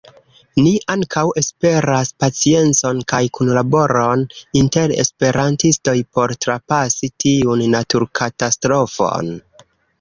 Ni 0.59 0.69
ankaŭ 0.93 1.23
esperas 1.41 2.11
paciencon 2.23 3.03
kaj 3.13 3.19
kunlaboron 3.39 4.25
inter 4.63 4.95
esperantistoj 5.05 5.97
por 6.19 6.37
trapasi 6.47 7.13
tiun 7.27 7.65
naturkatastrofon. 7.79 9.35